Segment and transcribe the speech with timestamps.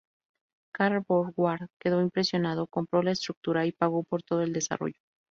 [0.73, 4.99] Carl Borg Ward, quedo impresionado, compró la estructura y pagó por todo el desarrollo.